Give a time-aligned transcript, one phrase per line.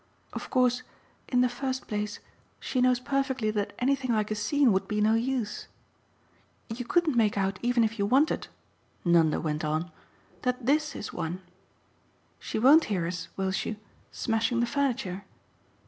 [0.33, 0.81] Of course
[1.27, 2.17] in the first place
[2.59, 5.67] she knows perfectly that anything like a scene would be no use.
[6.75, 8.47] You couldn't make out even if you wanted,"
[9.05, 9.91] Nanda went on,
[10.41, 11.43] "that THIS is one.
[12.39, 13.77] She won't hear us will she?
[14.11, 15.23] smashing the furniture.